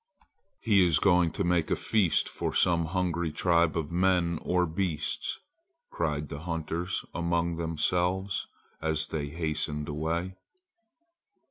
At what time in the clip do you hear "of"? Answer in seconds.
3.77-3.91